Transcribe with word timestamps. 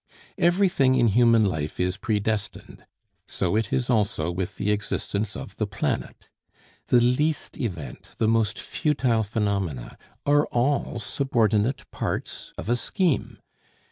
Everything 0.39 0.95
in 0.95 1.09
human 1.09 1.45
life 1.45 1.79
is 1.79 1.95
predestined, 1.97 2.87
so 3.27 3.55
it 3.55 3.71
is 3.71 3.87
also 3.87 4.31
with 4.31 4.55
the 4.55 4.71
existence 4.71 5.35
of 5.37 5.55
the 5.57 5.67
planet. 5.67 6.27
The 6.87 6.99
least 6.99 7.55
event, 7.59 8.09
the 8.17 8.27
most 8.27 8.57
futile 8.57 9.21
phenomena, 9.21 9.99
are 10.25 10.47
all 10.47 10.97
subordinate 10.97 11.85
parts 11.91 12.51
of 12.57 12.67
a 12.67 12.75
scheme. 12.75 13.37